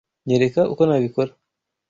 [0.27, 1.31] Nyereka uko nabikora.